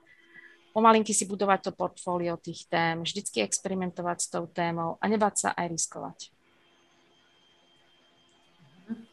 [0.78, 5.50] pomalinky si budovať to portfólio tých tém, vždycky experimentovať s tou témou a nebáť sa
[5.58, 6.37] aj riskovať.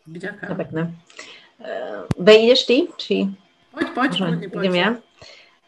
[0.04, 0.48] Ďakujem.
[0.48, 0.82] To pekné.
[2.20, 2.76] Be, ideš ty?
[3.00, 3.32] Či...
[3.72, 4.62] Poď, poď, poď, poď.
[4.62, 4.90] Idem ja.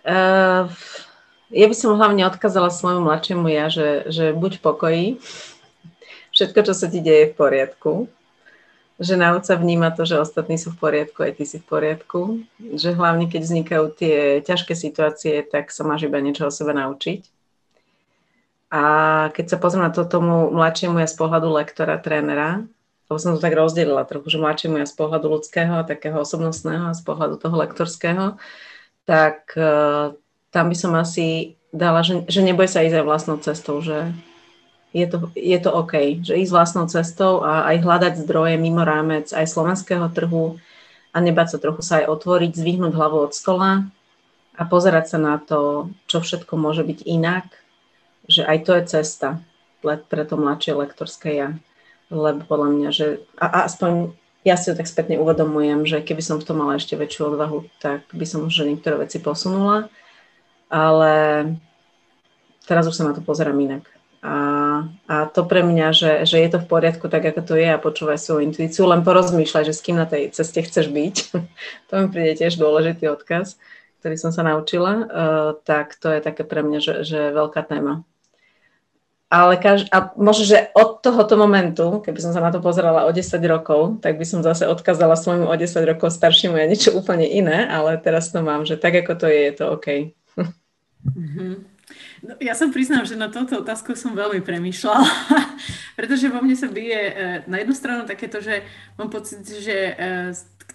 [0.07, 0.70] Uh,
[1.51, 5.07] ja by som hlavne odkázala svojmu mladšiemu ja, že, že buď v pokoji,
[6.35, 7.92] všetko, čo sa ti deje, je v poriadku,
[9.03, 12.46] že nauč sa vníma to, že ostatní sú v poriadku, aj ty si v poriadku,
[12.77, 17.27] že hlavne keď vznikajú tie ťažké situácie, tak sa máš iba niečo o sebe naučiť.
[18.70, 18.83] A
[19.31, 22.66] keď sa pozriem na to tomu mladšiemu ja z pohľadu lektora, trénera,
[23.07, 26.99] lebo som to tak rozdelila trochu, že mladšiemu ja z pohľadu ľudského, takého osobnostného a
[26.99, 28.25] z pohľadu toho lektorského,
[29.07, 30.14] tak uh,
[30.51, 34.11] tam by som asi dala, že, že neboj sa ísť aj vlastnou cestou, že
[34.90, 39.31] je to, je to OK, že ísť vlastnou cestou a aj hľadať zdroje mimo rámec
[39.31, 40.59] aj slovenského trhu
[41.14, 43.87] a nebať sa trochu sa aj otvoriť, zvyhnúť hlavu od stola
[44.57, 47.47] a pozerať sa na to, čo všetko môže byť inak,
[48.27, 49.29] že aj to je cesta
[49.87, 51.49] pre to mladšie lektorské ja
[52.11, 53.07] lebo podľa mňa, že
[53.38, 54.14] a, a aspoň
[54.47, 57.66] ja si to tak spätne uvedomujem, že keby som v tom mala ešte väčšiu odvahu,
[57.83, 59.90] tak by som už niektoré veci posunula,
[60.71, 61.12] ale
[62.71, 63.90] teraz už sa na to pozerám inak.
[64.23, 64.37] A,
[65.07, 67.79] a to pre mňa, že, že je to v poriadku tak, ako to je a
[67.79, 71.16] počúvaj svoju intuíciu, len porozmýšľaj, že s kým na tej ceste chceš byť.
[71.90, 73.59] to mi príde tiež dôležitý odkaz,
[74.03, 74.92] ktorý som sa naučila.
[74.95, 78.07] Uh, tak to je také pre mňa, že, že veľká téma
[79.37, 83.11] ale kaž, a možno, že od tohoto momentu, keby som sa na to pozerala o
[83.12, 87.29] 10 rokov, tak by som zase odkázala svojmu o 10 rokov staršiemu ja niečo úplne
[87.29, 89.87] iné, ale teraz to mám, že tak ako to je, je to OK.
[91.07, 91.53] Mm-hmm.
[92.27, 95.07] No, ja som priznám, že na túto otázku som veľmi premýšľala,
[95.99, 97.12] pretože vo mne sa bije e,
[97.46, 98.66] na jednu stranu takéto, že
[98.99, 99.94] mám pocit, že e,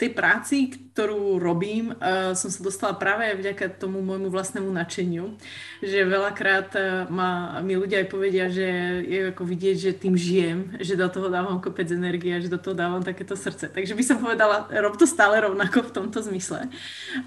[0.01, 5.37] tej práci, ktorú robím, uh, som sa dostala práve vďaka tomu môjmu vlastnému nadšeniu.
[5.85, 8.65] Že veľakrát uh, ma, mi ľudia aj povedia, že
[9.05, 12.73] je ako vidieť, že tým žijem, že do toho dávam kopec energie, že do toho
[12.73, 13.69] dávam takéto srdce.
[13.69, 16.65] Takže by som povedala, rob to stále rovnako v tomto zmysle.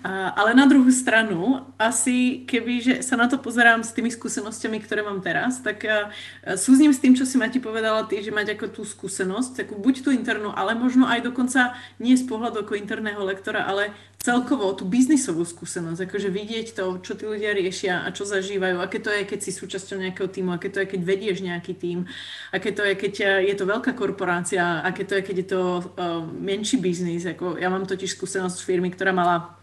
[0.02, 4.82] Uh, ale na druhú stranu, asi keby že sa na to pozerám s tými skúsenostiami,
[4.82, 6.10] ktoré mám teraz, tak uh,
[6.58, 9.94] súzním s tým, čo si Mati povedala ty, že mať ako tú skúsenosť, takú buď
[10.04, 13.92] tú internú, ale možno aj dokonca nie z pohľadu ako interného lektora, ale
[14.24, 18.96] celkovo tú biznisovú skúsenosť, akože vidieť to, čo tí ľudia riešia a čo zažívajú, aké
[18.96, 22.08] to je, keď si súčasťou nejakého týmu, aké to je, keď vedieš nejaký tým,
[22.48, 26.24] aké to je, keď je to veľká korporácia, aké to je, keď je to uh,
[26.24, 27.28] menší biznis.
[27.28, 29.60] Ako ja mám totiž skúsenosť z firmy, ktorá mala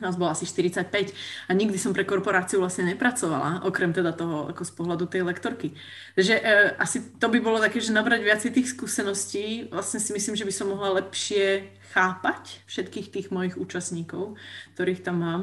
[0.00, 1.12] nás bolo asi 45
[1.48, 5.74] a nikdy som pre korporáciu vlastne nepracovala, okrem teda toho ako z pohľadu tej lektorky.
[6.14, 6.42] Takže e,
[6.78, 10.54] asi to by bolo také, že nabrať viacej tých skúseností, vlastne si myslím, že by
[10.54, 14.38] som mohla lepšie chápať všetkých tých mojich účastníkov,
[14.78, 15.42] ktorých tam mám,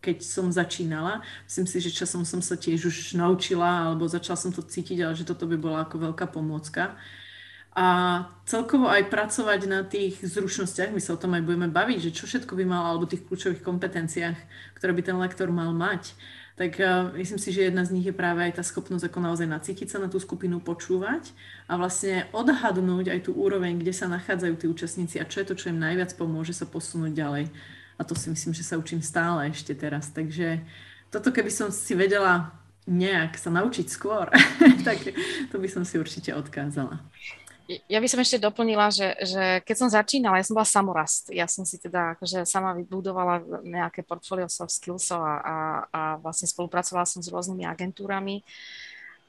[0.00, 1.20] keď som začínala.
[1.44, 5.12] Myslím si, že časom som sa tiež už naučila, alebo začala som to cítiť, ale
[5.12, 6.96] že toto by bola ako veľká pomôcka
[7.78, 7.86] a
[8.42, 12.26] celkovo aj pracovať na tých zručnostiach, my sa o tom aj budeme baviť, že čo
[12.26, 14.34] všetko by mal, alebo tých kľúčových kompetenciách,
[14.74, 16.10] ktoré by ten lektor mal mať,
[16.58, 19.46] tak uh, myslím si, že jedna z nich je práve aj tá schopnosť ako naozaj
[19.46, 21.30] nacítiť sa na tú skupinu, počúvať
[21.70, 25.54] a vlastne odhadnúť aj tú úroveň, kde sa nachádzajú tí účastníci a čo je to,
[25.54, 27.44] čo im najviac pomôže sa posunúť ďalej.
[27.94, 30.10] A to si myslím, že sa učím stále ešte teraz.
[30.10, 30.66] Takže
[31.14, 32.50] toto, keby som si vedela
[32.90, 34.26] nejak sa naučiť skôr,
[34.86, 34.98] tak
[35.54, 36.98] to by som si určite odkázala
[37.68, 41.28] ja by som ešte doplnila, že, že keď som začínala, ja som bola samorast.
[41.28, 45.56] Ja som si teda akože sama vybudovala nejaké portfólio soft skillsov a, a,
[45.92, 48.40] a vlastne spolupracovala som s rôznymi agentúrami.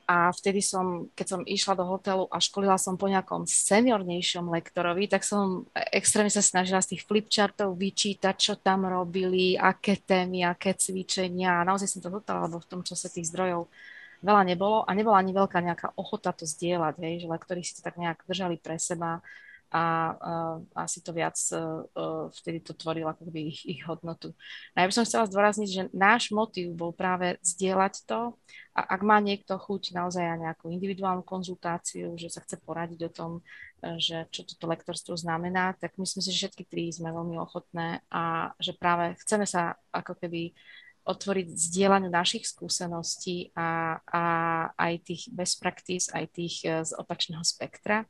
[0.09, 5.05] A vtedy som, keď som išla do hotelu a školila som po nejakom seniornejšom lektorovi,
[5.05, 10.73] tak som extrémne sa snažila z tých flipchartov vyčítať, čo tam robili, aké témy, aké
[10.73, 11.61] cvičenia.
[11.61, 13.69] Naozaj som to dotala, lebo v tom čase tých zdrojov
[14.19, 17.81] veľa nebolo a nebola ani veľká nejaká ochota to zdieľať, hej, že lektori si to
[17.83, 19.23] tak nejak držali pre seba
[19.69, 19.83] a
[20.17, 24.33] uh, asi to viac uh, uh, vtedy to tvorilo ako ich, ich hodnotu.
[24.73, 28.33] A ja by som chcela zdôrazniť, že náš motív bol práve zdieľať to
[28.73, 33.13] a ak má niekto chuť naozaj aj nejakú individuálnu konzultáciu, že sa chce poradiť o
[33.13, 33.31] tom,
[34.01, 38.49] že čo toto lektorstvo znamená, tak myslím si, že všetky tri sme veľmi ochotné a
[38.57, 40.51] že práve chceme sa ako keby
[41.09, 44.23] otvoriť zdieľaniu našich skúseností a, a
[44.77, 48.05] aj tých best practice, aj tých e, z opačného spektra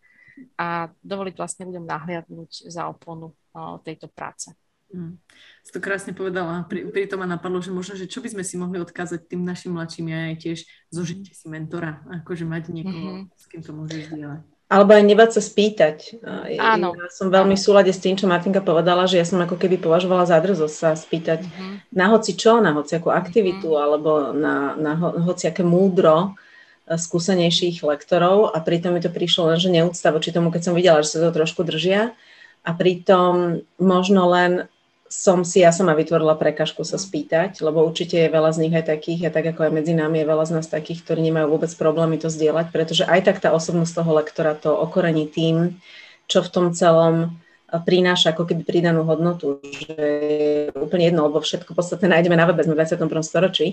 [0.59, 4.51] a dovoliť vlastne ľuďom nahliadnúť za oponu o, tejto práce.
[4.89, 5.21] Mm.
[5.61, 6.65] Si to krásne povedala.
[6.65, 9.45] Pri, pri tom ma napadlo, že možno, že čo by sme si mohli odkázať tým
[9.45, 10.59] našim mladším, ja aj tiež
[10.89, 13.35] zožite si mentora, akože mať niekoho, mm-hmm.
[13.37, 14.43] s kým to môžeš zdieľať.
[14.69, 16.21] Alebo aj nebať sa spýtať.
[16.61, 16.93] Áno.
[16.93, 19.81] Ja som veľmi v súlade s tým, čo Martinka povedala, že ja som ako keby
[19.81, 21.81] považovala za drzosť sa spýtať uh-huh.
[21.89, 23.81] na hoci čo, na hoci akú aktivitu, uh-huh.
[23.81, 26.37] alebo na, na ho, hoci aké múdro
[26.85, 30.77] e, skúsenejších lektorov a pritom mi to prišlo len, že neúcta voči tomu, keď som
[30.77, 32.13] videla, že sa to trošku držia
[32.61, 34.69] a pritom možno len
[35.09, 38.93] som si ja sama vytvorila prekažku sa spýtať, lebo určite je veľa z nich aj
[38.93, 41.73] takých, a tak ako aj medzi nami je veľa z nás takých, ktorí nemajú vôbec
[41.73, 45.81] problémy to zdieľať, pretože aj tak tá osobnosť toho lektora to okorení tým,
[46.29, 47.33] čo v tom celom
[47.69, 52.61] prináša ako keby pridanú hodnotu, že je úplne jedno, lebo všetko podstatné nájdeme na webe,
[52.61, 53.09] sme v 21.
[53.25, 53.67] storočí,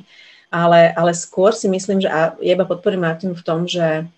[0.49, 4.09] ale, ale skôr si myslím, že a iba podporím Martinu v tom, že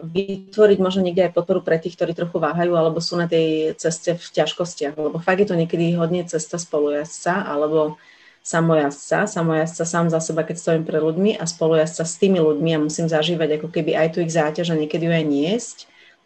[0.00, 4.16] vytvoriť možno niekde aj podporu pre tých, ktorí trochu váhajú alebo sú na tej ceste
[4.16, 8.00] v ťažkostiach, lebo fakt je to niekedy hodne cesta spolujazca alebo
[8.40, 12.82] samojazca, samojazca sám za seba, keď stojím pre ľuďmi a spolujazca s tými ľuďmi a
[12.82, 15.76] musím zažívať ako keby aj tu ich záťaž a niekedy ju aj niesť.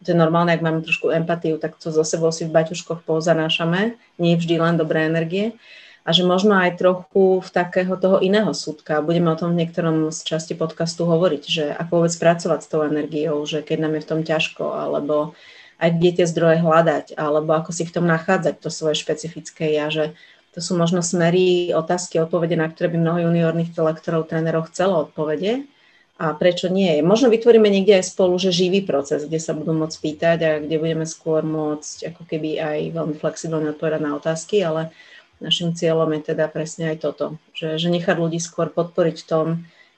[0.05, 3.97] To je normálne, ak máme trošku empatiu, tak to zo sebou si v baťuškoch pozanášame,
[4.21, 5.57] nie vždy len dobré energie
[6.07, 9.03] a že možno aj trochu v takého toho iného súdka.
[9.03, 12.87] Budeme o tom v niektorom z časti podcastu hovoriť, že ako vôbec pracovať s tou
[12.87, 15.35] energiou, že keď nám je v tom ťažko, alebo
[15.83, 19.91] aj kde tie zdroje hľadať, alebo ako si v tom nachádzať to svoje špecifické ja,
[19.91, 20.15] že
[20.55, 25.69] to sú možno smery, otázky, odpovede, na ktoré by mnoho juniorných lektorov, trénerov chcelo odpovede
[26.17, 26.97] a prečo nie.
[27.05, 30.81] Možno vytvoríme niekde aj spolu, že živý proces, kde sa budú môcť pýtať a kde
[30.81, 34.97] budeme skôr môcť ako keby aj veľmi flexibilne odpovedať na otázky, ale
[35.37, 39.47] Našim cieľom je teda presne aj toto, že, že nechať ľudí skôr podporiť v tom,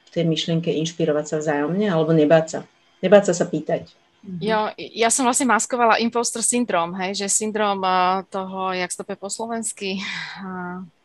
[0.07, 2.61] v tej myšlienke inšpirovať sa vzájomne alebo nebáť sa.
[3.05, 3.95] Nebáť sa sa pýtať.
[4.43, 9.31] Jo, ja som vlastne maskovala imposter syndrom, hej, že syndrom uh, toho, jak to po
[9.31, 10.03] slovensky,
[10.43, 10.83] uh,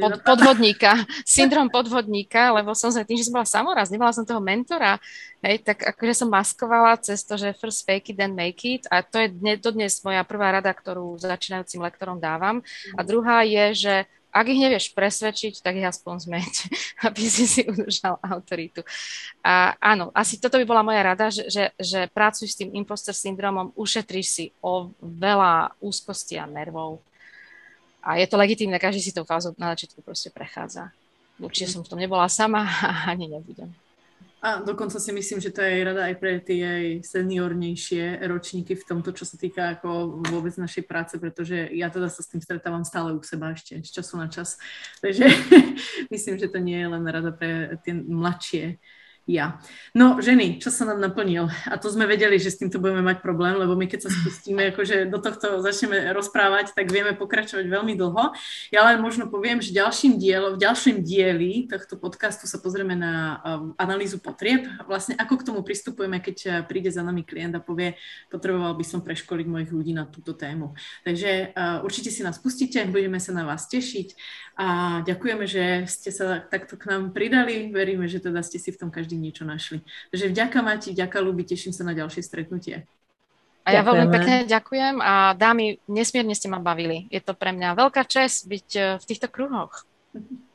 [0.00, 4.40] pod, podvodníka, syndrom podvodníka, lebo som sa tým, že som bola samoraz, nemala som toho
[4.40, 4.96] mentora,
[5.44, 9.04] hej, tak akože som maskovala cez to, že first fake it, then make it a
[9.04, 9.28] to je
[9.60, 12.64] dodnes moja prvá rada, ktorú začínajúcim lektorom dávam.
[12.96, 13.94] A druhá je, že
[14.30, 16.54] ak ich nevieš presvedčiť, tak ich aspoň zmeť,
[17.06, 18.86] aby si si udržal autoritu.
[19.42, 23.12] A áno, asi toto by bola moja rada, že, že, že pracuj s tým imposter
[23.12, 27.02] syndromom, ušetríš si o veľa úzkosti a nervov.
[28.00, 30.88] A je to legitímne, každý si tou fázou na začiatku proste prechádza.
[31.40, 33.72] Určite som v tom nebola sama a ani nebudem.
[34.40, 39.12] A dokonca si myslím, že to je rada aj pre tie seniornejšie ročníky v tomto,
[39.12, 43.12] čo sa týka ako vôbec našej práce, pretože ja teda sa s tým stretávam stále
[43.12, 44.56] u seba ešte z času na čas.
[45.04, 45.28] Takže
[46.14, 48.80] myslím, že to nie je len rada pre tie mladšie
[49.30, 49.62] ja.
[49.94, 51.46] No, ženy, čo sa nám naplnil?
[51.70, 54.74] A to sme vedeli, že s týmto budeme mať problém, lebo my keď sa spustíme,
[54.74, 58.34] akože do tohto začneme rozprávať, tak vieme pokračovať veľmi dlho.
[58.74, 63.38] Ja len možno poviem, že ďalším dielom, v ďalším dieli tohto podcastu sa pozrieme na
[63.38, 64.66] um, analýzu potrieb.
[64.90, 67.94] Vlastne ako k tomu pristupujeme, keď uh, príde za nami klient a povie,
[68.26, 70.74] potreboval by som preškoliť mojich ľudí na túto tému.
[71.06, 74.18] Takže uh, určite si nás pustíte, budeme sa na vás tešiť
[74.60, 77.72] a ďakujeme, že ste sa takto k nám pridali.
[77.72, 79.84] Veríme, že teda ste si v tom každý niečo našli.
[80.08, 82.88] Takže vďaka Mati, vďaka Lubi, teším sa na ďalšie stretnutie.
[83.60, 87.06] A ja veľmi pekne ďakujem a dámy, nesmierne ste ma bavili.
[87.12, 89.84] Je to pre mňa veľká čest byť e, v týchto kruhoch.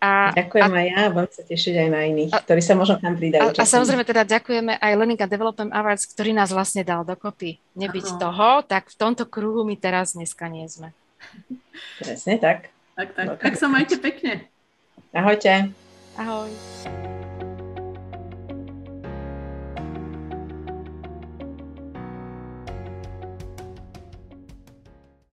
[0.03, 2.99] A, ďakujem a, aj ja, budem sa tešiť aj na iných, a, ktorí sa možno
[2.99, 3.55] tam pridajú.
[3.55, 7.61] A, a samozrejme teda ďakujeme aj Learning and Development Awards, ktorý nás vlastne dal dokopy.
[7.77, 8.19] Nebyť Aho.
[8.19, 10.91] toho, tak v tomto kruhu my teraz dneska nie sme.
[12.01, 12.73] Presne tak.
[12.99, 13.25] Tak, tak.
[13.27, 14.49] No, tak sa majte pekne.
[15.15, 15.71] Ahojte.
[16.19, 16.51] Ahoj.